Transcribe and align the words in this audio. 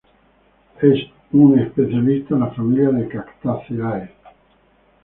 Es 0.81 0.95
un 1.31 1.59
especialista 1.59 2.33
en 2.33 2.39
la 2.39 2.47
familia 2.49 2.89
de 2.89 3.07
Cactaceae. 3.07 4.11